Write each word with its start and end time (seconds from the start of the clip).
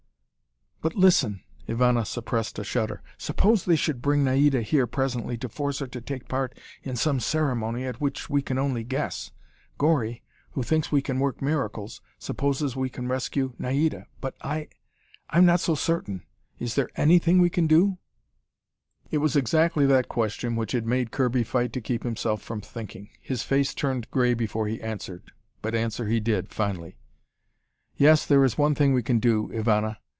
"But 0.83 0.95
listen" 0.95 1.43
Ivana 1.69 2.07
suppressed 2.07 2.57
a 2.57 2.63
shudder. 2.63 3.03
"Suppose 3.19 3.65
they 3.65 3.75
should 3.75 4.01
bring 4.01 4.23
Naida 4.23 4.63
here 4.63 4.87
presently 4.87 5.37
to 5.37 5.47
force 5.47 5.77
her 5.77 5.85
to 5.85 6.01
take 6.01 6.27
part 6.27 6.57
in 6.81 6.95
some 6.95 7.19
ceremony 7.19 7.85
at 7.85 8.01
which 8.01 8.31
we 8.31 8.41
can 8.41 8.57
only 8.57 8.83
guess. 8.83 9.29
Gori, 9.77 10.23
who 10.53 10.63
thinks 10.63 10.91
we 10.91 11.03
can 11.03 11.19
work 11.19 11.39
miracles, 11.39 12.01
supposes 12.17 12.75
we 12.75 12.89
can 12.89 13.07
rescue 13.07 13.53
Naida. 13.59 14.07
But 14.19 14.35
I 14.41 14.69
I'm 15.29 15.45
not 15.45 15.59
so 15.59 15.75
certain. 15.75 16.23
Is 16.57 16.73
there 16.73 16.89
anything 16.95 17.37
we 17.37 17.51
can 17.51 17.67
do?" 17.67 17.99
It 19.11 19.19
was 19.19 19.35
exactly 19.35 19.85
that 19.85 20.09
question 20.09 20.55
which 20.55 20.71
had 20.71 20.87
made 20.87 21.11
Kirby 21.11 21.43
fight 21.43 21.73
to 21.73 21.81
keep 21.81 22.01
himself 22.01 22.41
from 22.41 22.59
thinking. 22.59 23.11
His 23.21 23.43
face 23.43 23.75
turned 23.75 24.09
gray 24.09 24.33
before 24.33 24.65
he 24.67 24.81
answered. 24.81 25.31
But 25.61 25.75
answer 25.75 26.07
he 26.07 26.19
did, 26.19 26.49
finally. 26.49 26.97
"Yes, 27.97 28.25
there 28.25 28.43
is 28.43 28.57
one 28.57 28.73
thing 28.73 28.93
we 28.93 29.03
can 29.03 29.19
do, 29.19 29.47
Ivana. 29.49 29.97